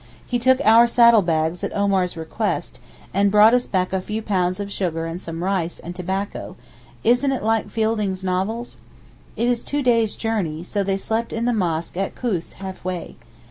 [0.25, 2.79] He took our saddle bags at Omar's request,
[3.13, 6.55] and brought us back a few pounds of sugar and some rice and tobacco
[7.03, 8.77] (isn't it like Fielding's novels?).
[9.35, 13.15] It is two days' journey, so they slept in the mosque at Koos half way.